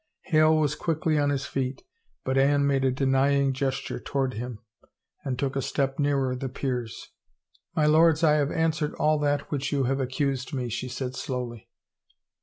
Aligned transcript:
Hale 0.21 0.57
was 0.57 0.73
quickly 0.73 1.19
on 1.19 1.29
his 1.29 1.45
feet, 1.45 1.83
but 2.25 2.35
Anne 2.35 2.65
made 2.65 2.83
a 2.83 2.89
denying 2.89 3.53
gesture 3.53 3.99
towards 3.99 4.35
him, 4.35 4.59
and 5.23 5.37
took 5.37 5.55
a 5.55 5.61
step 5.61 5.99
nearer 5.99 6.35
the 6.35 6.49
peers." 6.49 7.09
My 7.75 7.85
lords, 7.85 8.23
I 8.23 8.33
have 8.37 8.49
answered 8.51 8.95
all 8.95 9.19
that 9.19 9.51
which 9.51 9.71
you 9.71 9.83
have 9.83 9.99
accused 9.99 10.53
me," 10.53 10.69
she 10.69 10.89
said 10.89 11.15
slowly. 11.15 11.69